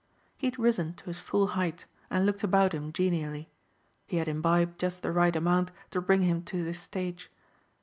He 0.35 0.47
had 0.47 0.57
risen 0.57 0.95
to 0.95 1.03
his 1.05 1.19
full 1.19 1.49
height 1.49 1.85
and 2.09 2.25
looked 2.25 2.41
about 2.43 2.73
him 2.73 2.91
genially. 2.91 3.51
He 4.07 4.17
had 4.17 4.27
imbibed 4.27 4.79
just 4.79 5.03
the 5.03 5.11
right 5.11 5.35
amount 5.35 5.69
to 5.91 6.01
bring 6.01 6.23
him 6.23 6.41
to 6.45 6.63
this 6.63 6.79
stage. 6.79 7.29